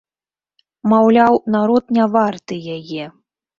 Маўляў, 0.93 1.37
народ 1.57 1.95
не 1.99 2.09
варты 2.17 2.61
яе. 2.79 3.03